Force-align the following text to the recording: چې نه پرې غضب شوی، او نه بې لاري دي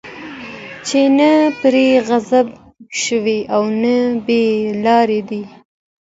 چې 0.87 0.99
نه 1.17 1.31
پرې 1.59 1.87
غضب 2.07 2.47
شوی، 3.01 3.39
او 3.55 3.63
نه 3.81 3.95
بې 4.25 4.43
لاري 4.85 5.21
دي 5.29 5.43